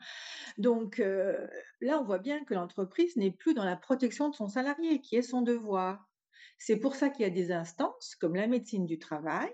[0.58, 1.46] Donc euh,
[1.80, 5.16] là, on voit bien que l'entreprise n'est plus dans la protection de son salarié, qui
[5.16, 6.08] est son devoir.
[6.58, 9.52] C'est pour ça qu'il y a des instances comme la médecine du travail,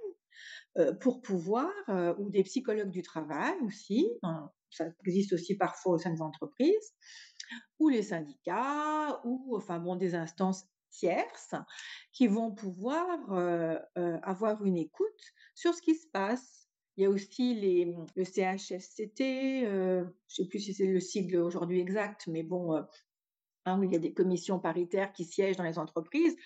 [0.76, 4.08] euh, pour pouvoir, euh, ou des psychologues du travail aussi,
[4.70, 6.92] ça existe aussi parfois au sein des entreprises,
[7.78, 11.54] ou les syndicats, ou enfin bon, des instances tierces
[12.12, 13.06] qui vont pouvoir
[14.22, 16.68] avoir une écoute sur ce qui se passe.
[16.96, 21.00] Il y a aussi les, mmh, le CHSCT, je ne sais plus si c'est le
[21.00, 22.74] sigle aujourd'hui exact, mais bon,
[23.64, 26.36] hein, il y a des commissions paritaires qui siègent dans les entreprises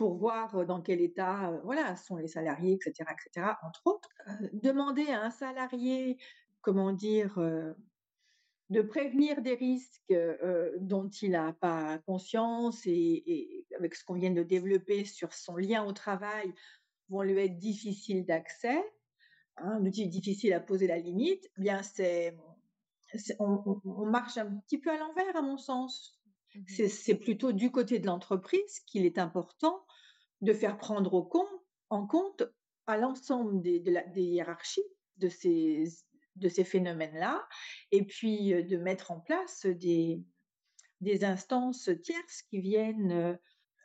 [0.00, 4.08] pour voir dans quel état voilà, sont les salariés, etc., etc., entre autres.
[4.54, 6.16] demander à un salarié,
[6.62, 7.38] comment dire,
[8.70, 10.14] de prévenir des risques
[10.78, 15.84] dont il n'a pas conscience et, avec ce qu'on vient de développer sur son lien
[15.84, 16.50] au travail
[17.10, 18.82] vont lui être difficiles d'accès,
[19.58, 22.34] hein, difficile à poser la limite, bien c'est,
[23.38, 26.18] on, marche un petit peu à l'envers à mon sens.
[26.54, 29.84] Mmh c'est, plutôt du côté de l'entreprise qu'il est important
[30.40, 31.48] de faire prendre au compte,
[31.90, 32.42] en compte
[32.86, 34.82] à l'ensemble des, de des hiérarchies
[35.18, 35.84] de ces
[36.36, 37.46] de ces phénomènes-là,
[37.90, 40.22] et puis de mettre en place des,
[41.00, 43.38] des instances tierces qui viennent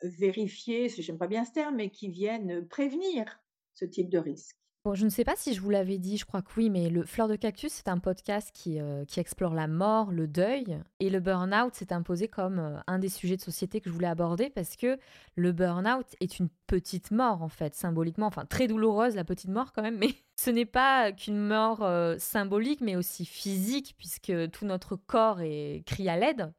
[0.04, 3.39] vérifier, j'aime pas bien ce terme, mais qui viennent prévenir
[3.73, 4.58] ce type de risque
[4.93, 7.04] je ne sais pas si je vous l'avais dit, je crois que oui, mais le
[7.04, 10.78] Fleur de Cactus, c'est un podcast qui, euh, qui explore la mort, le deuil.
[11.00, 14.08] Et le burn-out s'est imposé comme euh, un des sujets de société que je voulais
[14.08, 15.00] aborder parce que
[15.36, 18.28] le burn-out est une petite mort, en fait, symboliquement.
[18.28, 22.15] Enfin, très douloureuse, la petite mort quand même, mais ce n'est pas qu'une mort euh,
[22.19, 26.54] symbolique, mais aussi physique, puisque tout notre corps est, crie à l'aide.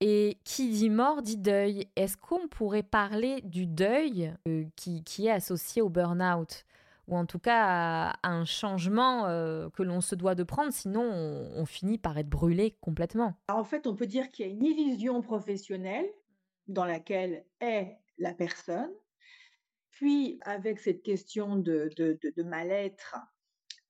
[0.00, 1.86] Et qui dit mort dit deuil.
[1.94, 4.34] Est-ce qu'on pourrait parler du deuil
[4.74, 6.64] qui, qui est associé au burn-out?
[7.06, 11.02] Ou en tout cas à, un changement euh, que l'on se doit de prendre, sinon
[11.02, 13.34] on, finit par être brûlé complètement.
[13.48, 16.06] En fait, on peut dire qu'il y a une illusion professionnelle
[16.68, 18.90] dans laquelle est la personne,
[19.90, 21.90] puis avec cette question de,
[22.44, 23.16] mal-être,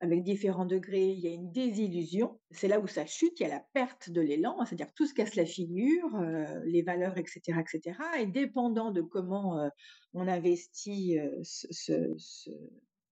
[0.00, 2.38] avec différents degrés, il y a une désillusion.
[2.50, 5.14] C'est là où ça chute, il y a la perte de l'élan, c'est-à-dire tout se
[5.14, 7.98] casse la figure, euh, les valeurs, etc., etc.
[8.18, 9.68] Et dépendant de comment euh,
[10.12, 12.14] on investit ce,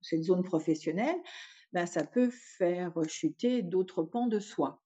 [0.03, 1.17] cette zone professionnelle,
[1.73, 4.81] ben, ça peut faire chuter d'autres pans de soi,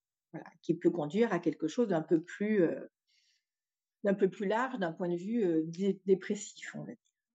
[0.61, 5.09] qui peut conduire à quelque chose d'un peu plus, euh, peu plus large d'un point
[5.09, 5.63] de vue euh,
[6.05, 6.75] dépressif.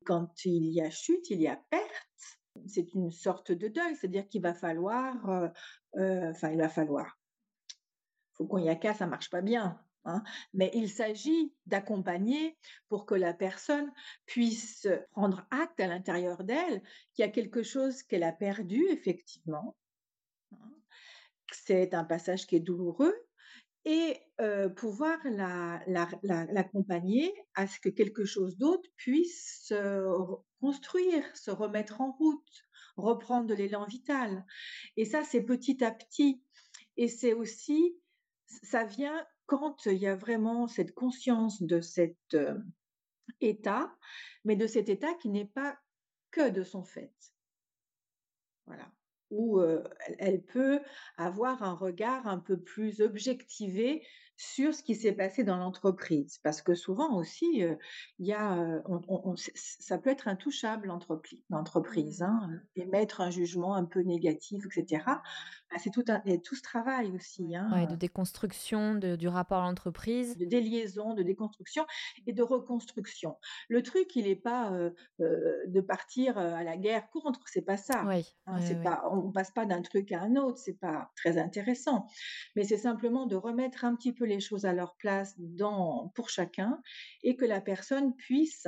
[0.05, 2.39] Quand il y a chute, il y a perte.
[2.67, 5.51] C'est une sorte de deuil, c'est-à-dire qu'il va falloir,
[5.97, 7.19] euh, enfin, il va falloir.
[8.35, 9.81] Faut qu'on y a qu'à, ça marche pas bien.
[10.05, 10.23] Hein.
[10.53, 12.57] Mais il s'agit d'accompagner
[12.89, 13.93] pour que la personne
[14.27, 16.83] puisse prendre acte à l'intérieur d'elle
[17.15, 19.77] qu'il y a quelque chose qu'elle a perdu, effectivement.
[20.53, 20.73] Hein.
[21.53, 23.15] C'est un passage qui est douloureux
[23.85, 24.21] et
[24.77, 25.19] pouvoir
[25.87, 30.09] l'accompagner à ce que quelque chose d'autre puisse se
[30.61, 32.65] construire, se remettre en route,
[32.97, 34.47] reprendre de l'élan vital.
[34.97, 36.43] Et ça, c'est petit à petit.
[36.97, 37.97] Et c'est aussi,
[38.47, 42.37] ça vient quand il y a vraiment cette conscience de cet
[43.41, 43.95] état,
[44.45, 45.77] mais de cet état qui n'est pas
[46.31, 47.13] que de son fait.
[48.67, 48.91] Voilà.
[49.31, 49.61] Où
[50.19, 50.81] elle peut
[51.17, 54.05] avoir un regard un peu plus objectivé
[54.37, 56.39] sur ce qui s'est passé dans l'entreprise.
[56.43, 57.63] Parce que souvent aussi,
[58.19, 58.83] il y a,
[59.55, 60.93] ça peut être intouchable
[61.49, 62.81] l'entreprise, hein, mmh.
[62.81, 65.05] émettre un jugement un peu négatif, etc.
[65.73, 67.57] Bah, c'est tout, un, tout ce travail aussi.
[67.57, 70.37] Hein, de déconstruction du rapport à l'entreprise.
[70.37, 71.87] De déliaison, de déconstruction
[72.27, 73.37] et de reconstruction.
[73.69, 74.71] Le truc, il n'est pas
[75.19, 78.05] de partir à la guerre contre, c'est pas ça.
[78.47, 82.07] Hein, c'est pas, on passe pas d'un truc à un autre, c'est pas très intéressant.
[82.55, 86.29] Mais c'est simplement de remettre un petit peu les choses à leur place dans, pour
[86.29, 86.81] chacun
[87.23, 88.67] et que la personne puisse,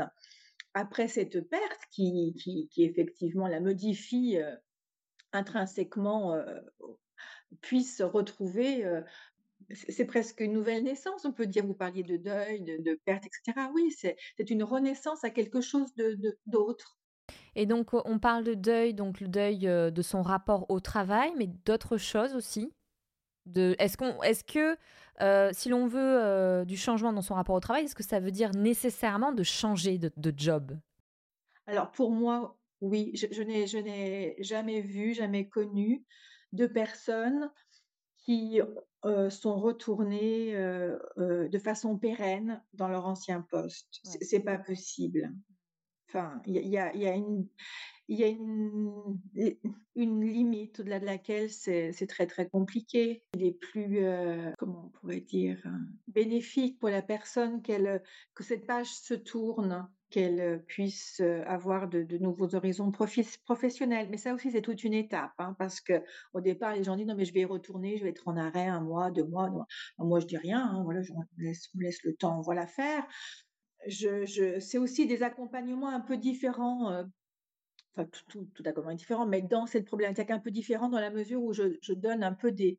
[0.75, 4.39] après cette perte qui, qui, effectivement la modifie
[5.35, 6.37] intrinsèquement,
[7.61, 8.85] puisse retrouver
[9.71, 11.65] c'est presque une nouvelle naissance, on peut dire.
[11.65, 13.69] Vous parliez de deuil, de, perte, etc.
[13.73, 15.91] Oui, c'est une renaissance à quelque chose
[16.47, 16.99] d'autre.
[17.55, 21.47] Et donc, on parle de deuil, donc le deuil de son rapport au travail, mais
[21.65, 22.73] d'autres choses aussi?
[23.57, 24.77] Est-ce est-ce que
[25.21, 28.19] euh, si l'on veut euh, du changement dans son rapport au travail, est-ce que ça
[28.19, 30.77] veut dire nécessairement de changer de, job?
[31.67, 33.11] Alors pour moi, oui.
[33.15, 36.05] Je, n'ai, je n'ai jamais vu, jamais connu
[36.53, 37.51] de personnes
[38.19, 38.61] qui
[39.05, 40.55] euh, sont retournées
[41.17, 44.01] de façon pérenne dans leur ancien poste.
[44.03, 45.33] C'est, c'est pas possible.
[46.09, 47.49] Enfin, il y a, y a une
[48.09, 49.19] il y a une,
[49.97, 53.23] une limite au-delà de laquelle c'est très très compliqué.
[53.35, 55.71] Il est plus, euh, comment on pourrait dire, euh,
[56.09, 58.03] bénéfique pour la personne qu'elle
[58.35, 64.07] que cette page se tourne, qu'elle puisse avoir de, nouveaux horizons professionnels.
[64.11, 66.03] Mais ça aussi, c'est toute une étape, hein, parce que
[66.35, 68.37] au départ, les gens disent non mais je vais y retourner, je vais être en
[68.37, 69.51] arrêt un mois, deux mois.
[69.99, 70.65] Moi, je dis rien.
[70.65, 73.05] Hein, voilà, je laisse, laisse le temps, voilà faire.
[73.89, 77.05] Je, je, c'est aussi des accompagnements un peu différents
[77.97, 81.43] enfin tout, tout, tout différent, mais dans cette problématique un peu différente dans la mesure
[81.43, 82.79] où je, donne un peu des,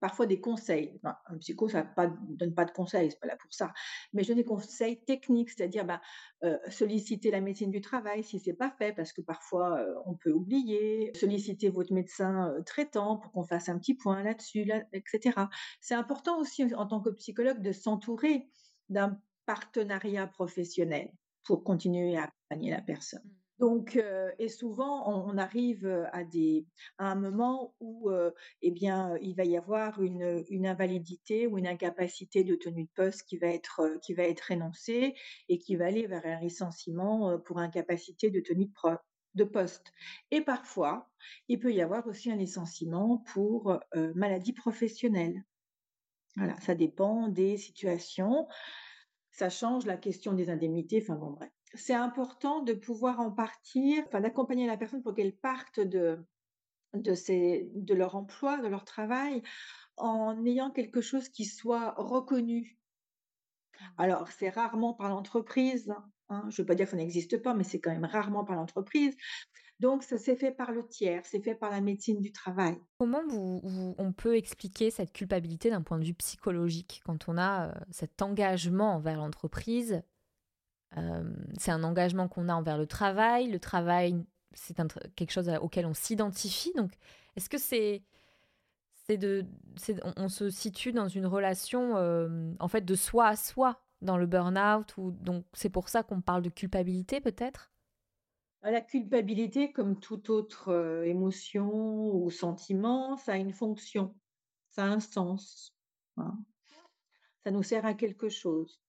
[0.00, 0.98] parfois des conseils.
[1.02, 3.72] un psycho, ça ne donne pas de conseils, c'est pas là pour ça.
[4.12, 6.00] Mais je donne des conseils techniques, c'est-à-dire bah,
[6.44, 10.14] euh, solliciter la médecine du travail si c'est pas fait, parce que parfois euh, on
[10.14, 11.12] peut oublier.
[11.14, 15.36] Solliciter votre médecin euh, traitant pour qu'on fasse un petit point là-dessus, là, etc.
[15.80, 18.48] C'est important aussi en tant que psychologue de s'entourer
[18.88, 21.12] d'un partenariat professionnel
[21.44, 23.28] pour continuer à accompagner la personne.
[23.58, 24.00] Donc,
[24.38, 26.64] et souvent, on, arrive à, des,
[26.98, 28.08] à un moment où,
[28.62, 33.24] eh bien, il va y avoir une, invalidité ou une incapacité de tenue de poste
[33.24, 35.14] qui va être, énoncée
[35.48, 38.70] et qui va aller vers un licenciement pour incapacité de tenue
[39.34, 39.92] de poste.
[40.30, 41.10] Et parfois,
[41.48, 43.80] il peut y avoir aussi un licenciement pour
[44.14, 45.44] maladie professionnelle.
[46.36, 48.46] Voilà, ça dépend des situations.
[49.32, 51.00] Ça change la question des indemnités.
[51.02, 55.36] Enfin bon, bref c'est important de pouvoir en partir, enfin d'accompagner la personne pour qu'elle
[55.36, 56.18] parte de,
[56.94, 57.14] de,
[57.74, 59.42] de leur emploi, de leur travail,
[59.96, 62.78] en ayant quelque chose qui soit reconnu.
[63.80, 63.84] Mmh.
[63.98, 65.92] Alors, c'est rarement par l'entreprise.
[66.28, 68.44] Hein, je ne veux pas dire que ça n'existe pas, mais c'est quand même rarement
[68.44, 69.16] par l'entreprise.
[69.80, 72.76] Donc, ça s'est fait par le tiers, c'est fait par la médecine du travail.
[72.98, 77.72] Comment on peut expliquer cette culpabilité d'un point de vue psychologique quand on a euh,
[77.92, 80.02] cet engagement envers l'entreprise
[81.58, 83.48] c'est un engagement qu'on a envers le travail.
[83.48, 84.76] Le travail, c'est
[85.14, 86.72] quelque chose auquel on s'identifie.
[86.74, 86.92] Donc,
[87.36, 88.02] est-ce que c'est
[89.08, 89.46] de,
[90.16, 91.94] on, se situe dans une relation
[92.58, 96.20] en fait de soi à soi dans le burn-out ou donc c'est pour ça qu'on
[96.20, 97.72] parle de culpabilité peut-être?
[98.62, 101.70] Bah, la culpabilité, comme toute autre émotion
[102.14, 104.14] ou sentiment, ça a une fonction,
[104.70, 105.74] ça a un sens.
[106.16, 106.36] Hein.
[107.44, 108.80] Ça nous sert à quelque chose.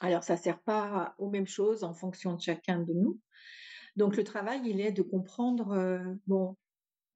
[0.00, 3.20] Alors, ça ne sert pas aux mêmes choses en fonction de chacun de nous.
[3.96, 6.56] Donc, le travail, il est de comprendre, euh, bon,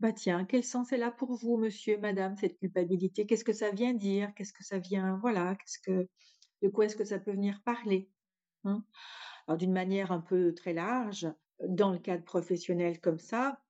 [0.00, 3.26] bah tiens, quel sens est là pour vous, monsieur, madame, cette culpabilité?
[3.26, 4.34] Qu'est-ce que ça vient dire?
[4.34, 6.08] Qu'est-ce que ça vient, voilà, qu'est-ce que,
[6.62, 8.10] de quoi est-ce que ça peut venir parler
[8.64, 8.84] hein?
[9.46, 11.28] Alors, d'une manière un peu très large,
[11.66, 13.62] dans le cadre professionnel comme ça,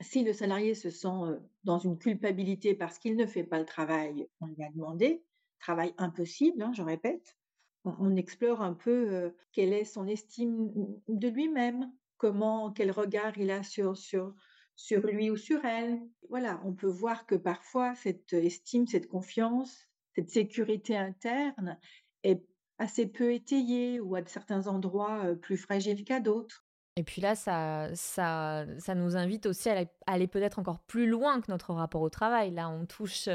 [0.00, 3.66] si le salarié se sent euh, dans une culpabilité parce qu'il ne fait pas le
[3.66, 5.24] travail qu'on lui a demandé,
[5.58, 7.36] travail impossible, hein, je répète,
[7.84, 10.70] on explore un peu quelle est son estime
[11.08, 14.34] de lui-même, comment, quel regard il a sur, sur,
[14.76, 16.00] sur lui ou sur elle.
[16.30, 21.78] Voilà, on peut voir que parfois cette estime, cette confiance, cette sécurité interne
[22.22, 22.44] est
[22.78, 26.64] assez peu étayée ou à certains endroits plus fragile qu'à d'autres.
[26.96, 31.40] Et puis là, ça, ça, ça nous invite aussi à aller, peut-être encore plus loin
[31.40, 32.50] que notre rapport au travail.
[32.50, 33.28] Là, on touche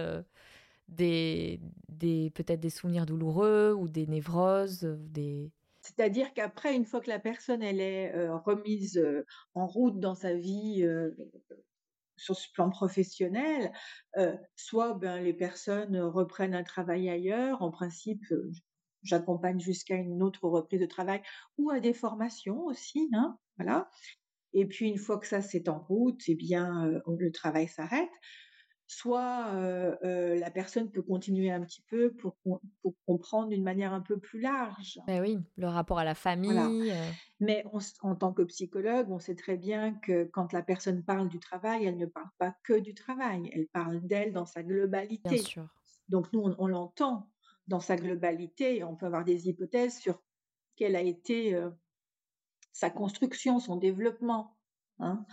[0.88, 1.60] des,
[2.34, 5.52] peut-être des souvenirs douloureux ou des névroses, des...
[5.82, 10.16] C'est-à-dire qu'après, une fois que la personne elle est euh, remise euh, en route dans
[10.16, 11.12] sa vie, euh,
[12.18, 13.72] sur ce plan professionnel,
[14.56, 17.62] soit ben, les personnes reprennent un travail ailleurs.
[17.62, 18.24] En principe,
[19.04, 21.22] j'accompagne jusqu'à une autre reprise de travail
[21.60, 23.08] ou à des formations aussi.
[23.14, 23.88] Hein, voilà.
[24.54, 28.10] Et puis une fois que ça c'est en route, eh bien le travail s'arrête
[28.88, 32.38] soit la personne peut continuer un petit peu pour,
[32.82, 35.00] pour comprendre d'une manière un peu plus large.
[35.08, 36.94] Mais oui, le rapport à la famille.
[37.40, 37.64] Mais
[38.02, 41.86] en tant que psychologue, on sait très bien que quand la personne parle du travail,
[41.86, 45.30] elle ne parle pas que du travail, elle parle d'elle dans sa globalité.
[45.30, 45.68] Bien sûr.
[46.10, 47.30] Donc nous, on, l'entend
[47.68, 50.22] dans sa globalité et on peut avoir des hypothèses sur
[50.76, 51.60] quelle a été
[52.72, 54.56] sa construction, son développement.
[55.00, 55.26] Hein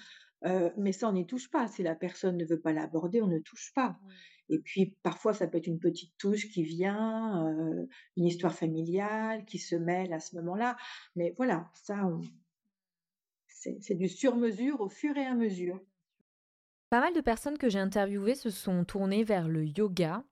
[0.76, 1.68] mais ça, on n'y touche pas.
[1.68, 3.98] Si la personne ne veut pas l'aborder, on ne touche pas.
[4.50, 7.57] Et puis, parfois, ça peut être une petite touche qui vient,
[8.16, 10.76] une histoire familiale qui se mêle à ce moment-là.
[11.16, 12.11] Mais voilà, ça,
[13.48, 15.80] c'est du sur-mesure au fur et à mesure.
[16.90, 20.22] Pas mal de personnes que j'ai interviewées se sont tournées vers le yoga.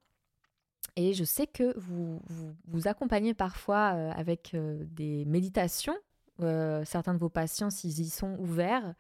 [0.97, 2.21] Et je sais que vous
[2.67, 5.97] vous, accompagnez parfois avec des méditations.
[6.39, 8.95] certains de vos patients, s'ils y sont ouverts,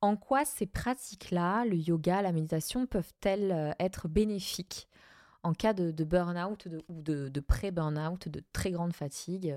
[0.00, 4.88] en quoi ces pratiques-là, le yoga, la méditation, peuvent-elles euh, être bénéfiques
[5.42, 9.56] en cas de, burn-out ou de, pré-burn-out, de très grande fatigue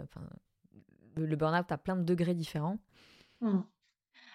[1.15, 2.77] Le, burn-out a plein de degrés différents?
[3.41, 3.61] Mmh.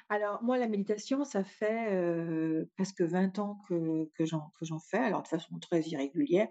[0.08, 5.22] Alors, moi, la méditation, ça fait euh, presque 20 ans que, que j'en fais, alors
[5.22, 6.48] de façon très irrégulière.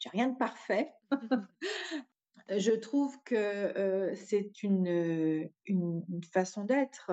[0.00, 0.92] J'ai rien de parfait.
[2.56, 5.50] Je trouve que c'est une,
[6.32, 7.10] façon d'être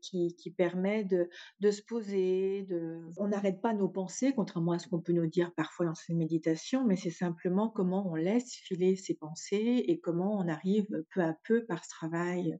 [0.00, 2.68] qui, permet de, se poser.
[3.16, 6.14] On n'arrête pas nos pensées, contrairement à ce qu'on peut nous dire parfois dans ces
[6.14, 11.20] méditations, mais c'est simplement comment on laisse filer ses pensées et comment on arrive peu
[11.20, 12.56] à peu par ce travail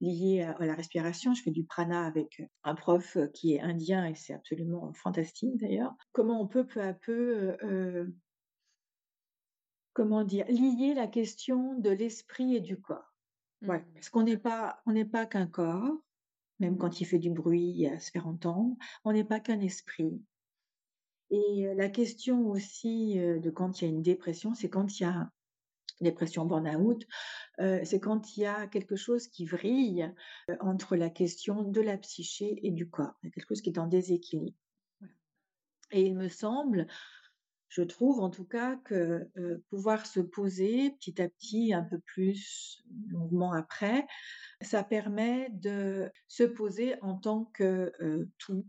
[0.00, 1.34] lié à, la respiration.
[1.34, 5.94] Je fais du prana avec un prof qui est indien et c'est absolument fantastique d'ailleurs.
[6.12, 7.56] Comment on peut peu à peu
[9.98, 13.16] comment dire, lier la question de l'esprit et du corps.
[13.62, 13.78] Mmh.
[13.94, 15.92] Parce qu'on n'est pas, on n'est pas qu'un corps,
[16.60, 20.22] même quand il fait du bruit à se faire entendre, on n'est pas qu'un esprit.
[21.30, 25.06] Et la question aussi de quand il y a une dépression, c'est quand il y
[25.06, 25.32] a
[26.00, 27.04] dépression burn-out,
[27.58, 30.14] c'est quand il y a quelque chose qui vrille
[30.60, 33.18] entre la question de la psyché et du corps.
[33.22, 34.56] Quelque chose qui est en déséquilibre.
[35.90, 36.86] Et il me semble
[37.68, 39.30] je trouve en tout cas que
[39.70, 44.06] pouvoir se poser petit à petit, un peu plus longuement après,
[44.60, 47.92] ça permet de se poser en tant que
[48.38, 48.66] tout,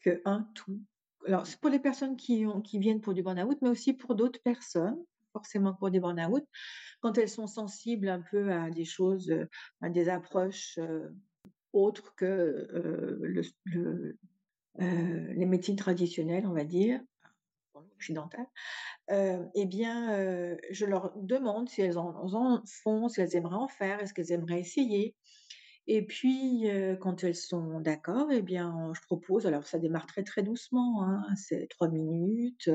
[0.00, 0.80] que un tout.
[1.26, 4.98] Alors, c'est pour les personnes qui, viennent pour du burn-out, mais aussi pour d'autres personnes,
[5.32, 6.44] forcément pour des burn-out,
[7.00, 9.34] quand elles sont sensibles un peu à des choses,
[9.80, 10.78] à des approches
[11.72, 14.16] autres que
[14.78, 17.00] les médecines traditionnelles, on va dire,
[17.96, 18.46] occidentale,
[19.10, 24.14] eh bien, je leur demande si elles en, font, si elles aimeraient en faire, est-ce
[24.14, 25.14] qu'elles aimeraient essayer?
[25.88, 26.66] Et puis,
[27.00, 31.22] quand elles sont d'accord, eh bien, je propose, alors ça démarre très très doucement, hein,
[31.36, 32.70] c'est trois minutes,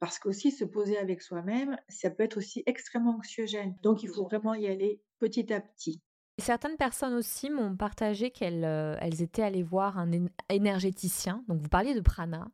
[0.00, 3.74] parce qu'aussi se poser avec soi-même, ça peut être aussi extrêmement anxiogène.
[3.82, 6.00] Donc, il faut vraiment y aller petit à petit.
[6.38, 10.10] Certaines personnes aussi m'ont partagé qu'elles elles étaient allées voir un
[10.48, 11.44] énergéticien.
[11.48, 12.48] Donc, vous parliez de prana.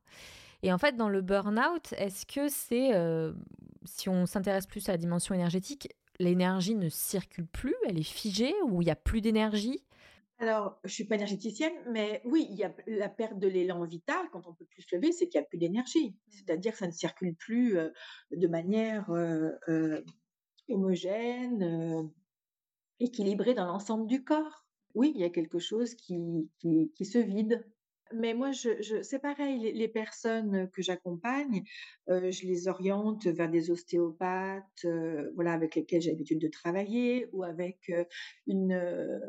[0.62, 3.32] Et en fait, dans le burn-out, est-ce que c'est, euh,
[3.84, 5.88] si on s'intéresse plus à la dimension énergétique,
[6.20, 9.82] l'énergie ne circule plus, elle est figée ou il n'y a plus d'énergie?
[10.38, 14.28] Alors, je suis pas énergéticienne, mais oui, il y a la perte de l'élan vital
[14.32, 16.10] quand on peut plus se lever, c'est qu'il n'y a plus d'énergie.
[16.10, 16.30] Mmh.
[16.30, 17.90] C'est-à-dire que ça ne circule plus euh,
[18.30, 20.00] de manière euh,
[20.68, 22.10] homogène,
[23.00, 24.64] équilibrée dans l'ensemble du corps.
[24.94, 27.64] Oui, il y a quelque chose qui, qui se vide
[28.14, 31.64] mais moi, je, c'est pareil, les, personnes que j'accompagne,
[32.08, 34.86] je les oriente vers des ostéopathes,
[35.34, 37.92] voilà, avec lesquels j'ai l'habitude de travailler, ou avec
[38.46, 39.20] une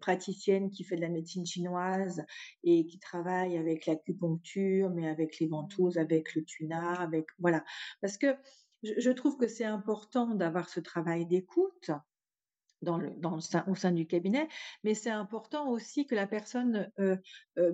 [0.00, 2.24] praticienne qui fait de la médecine chinoise
[2.64, 6.00] et qui travaille avec l'acupuncture, mais avec les ventouses, mmh.
[6.00, 7.64] avec le tuna, avec voilà,
[8.00, 8.34] parce que
[8.82, 11.90] je trouve que c'est important d'avoir ce travail d'écoute
[12.82, 14.48] dans le, dans au sein du cabinet,
[14.84, 16.90] mais c'est important aussi que la personne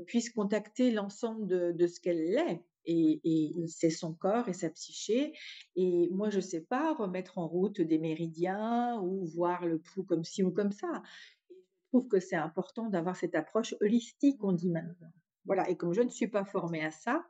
[0.07, 2.65] puisse contacter l'ensemble de, ce qu'elle est.
[2.87, 5.33] Et, c'est son corps et sa psyché.
[5.77, 10.05] Et moi, je ne sais pas remettre en route des méridiens ou voir le pouls
[10.05, 11.03] comme ci ou comme ça.
[11.49, 15.13] je trouve que c'est important d'avoir cette approche holistique, on dit maintenant.
[15.47, 15.69] Voilà.
[15.71, 17.25] Et comme je ne suis pas formée à ça,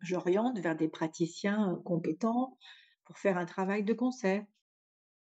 [0.00, 2.56] j'oriente vers des praticiens compétents
[3.04, 4.44] pour faire un travail de concert.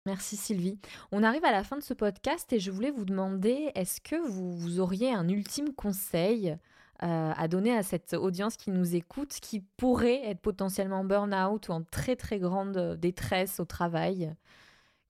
[0.07, 0.79] Merci Sylvie.
[1.13, 4.17] On arrive à la fin de ce podcast et je voulais vous demander, est-ce que
[4.17, 6.57] vous, auriez un ultime conseil
[7.03, 11.73] euh, à donner à cette audience qui nous écoute, qui pourrait être potentiellement burn-out ou
[11.73, 14.35] en très très grande détresse au travail?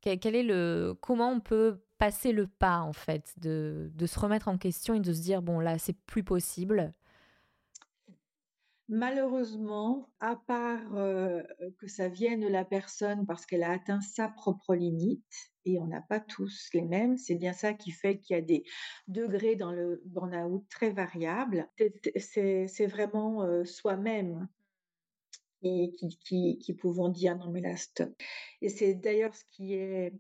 [0.01, 4.49] Quel, est le, Comment on peut passer le pas en fait, de, de se remettre
[4.49, 6.93] en question et de se dire, bon là, c'est plus possible?
[8.93, 10.83] Malheureusement, à part
[11.79, 15.87] que ça vienne de la personne parce qu'elle a atteint sa propre limite, et on
[15.87, 18.65] n'a pas tous les mêmes, c'est bien ça qui fait qu'il y a des
[19.07, 21.71] degrés dans le burn-out très variables.
[22.17, 24.49] C'est vraiment soi-même
[25.63, 28.13] qui, qui, qui, pouvons dire non mais là stop.
[28.61, 30.13] Et c'est d'ailleurs ce qui est,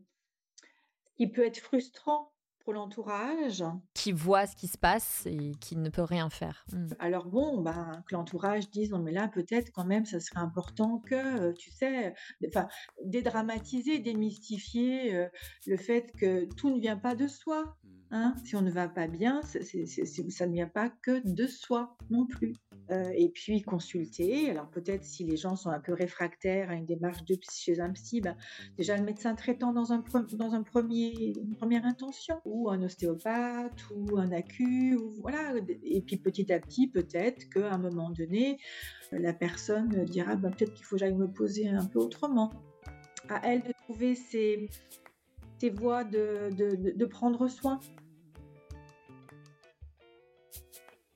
[1.16, 2.32] qui peut être frustrant
[2.64, 3.64] pour l'entourage.
[3.94, 6.64] Qui voit ce qui se passe et qui ne peut rien faire.
[6.72, 6.88] Mmh.
[6.98, 10.98] Alors bon, ben, que l'entourage dise non mais là peut-être quand même ça serait important
[10.98, 12.14] que, euh, tu sais,
[12.46, 12.68] enfin,
[13.04, 15.28] dédramatiser, démystifier euh,
[15.66, 17.76] le fait que tout ne vient pas de soi.
[18.10, 18.34] Hein.
[18.44, 22.54] Si on ne va pas bien, ça ne vient pas que de soi non plus.
[22.90, 24.50] Euh, et puis consulter.
[24.50, 27.92] Alors peut-être si les gens sont un peu réfractaires à une démarche de chez un
[27.92, 28.36] psy, ben,
[28.76, 30.02] déjà le médecin traitant dans, un,
[30.32, 35.54] dans un premier, une première intention, ou un ostéopathe, ou un acu, voilà.
[35.84, 38.58] Et puis petit à petit, peut-être qu'à un moment donné,
[39.12, 42.50] la personne dira ben, peut-être qu'il faut que j'aille me poser un peu autrement.
[43.28, 44.68] À elle de trouver ses,
[45.74, 47.78] voies de, de, de prendre soin.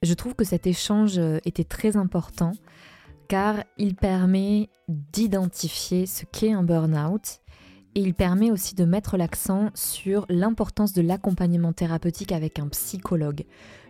[0.03, 2.53] Je trouve que cet échange euh, était très important
[3.28, 7.41] car il permet d'identifier ce qu'est un burn-out
[7.95, 13.45] et il permet aussi de mettre l'accent sur l'importance de l'accompagnement thérapeutique avec un psychologue.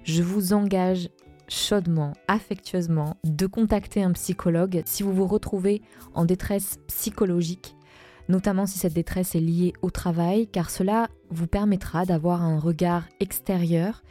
[0.05, 1.09] Je vous engage
[1.48, 5.82] chaudement, affectueusement, de contacter un psychologue si vous vous retrouvez
[6.14, 7.76] en détresse psychologique,
[8.28, 13.05] notamment si cette détresse est liée au travail, car cela vous permettra d'avoir un regard
[13.20, 14.02] extérieur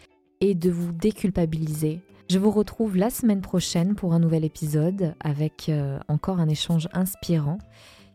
[0.41, 2.01] et de vous déculpabiliser.
[2.29, 6.87] Je vous retrouve la semaine prochaine pour un nouvel épisode avec euh, encore un échange
[6.93, 7.57] inspirant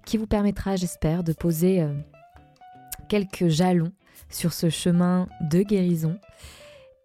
[0.09, 1.93] qui vous permettra, j'espère, de poser euh,
[3.11, 3.93] quelques jalons
[4.31, 6.19] sur ce chemin de guérison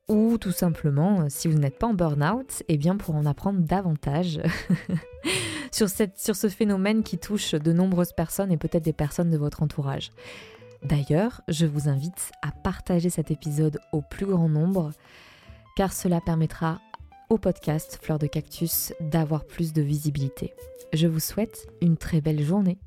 [0.08, 3.60] ou tout simplement, euh, si vous n'êtes pas en burn-out, eh bien pour en apprendre
[3.60, 4.40] davantage
[5.72, 9.38] sur, cette, sur ce phénomène qui touche de nombreuses personnes et peut-être des personnes de
[9.38, 10.12] votre entourage.
[10.82, 14.92] D'ailleurs, je vous invite à partager cet épisode au plus grand nombre,
[15.76, 16.80] car cela permettra
[17.30, 20.54] au podcast Fleur de Cactus d'avoir plus de visibilité.
[20.94, 22.78] Je vous souhaite une très belle journée.